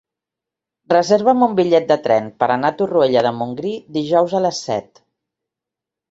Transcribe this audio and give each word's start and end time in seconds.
Reserva'm 0.91 1.43
un 1.47 1.51
bitllet 1.59 1.83
de 1.91 1.97
tren 2.07 2.31
per 2.43 2.47
anar 2.53 2.71
a 2.73 2.73
Torroella 2.79 3.23
de 3.27 3.33
Montgrí 3.41 3.73
dijous 3.99 4.33
a 4.39 4.41
les 4.47 4.63
set. 4.71 5.03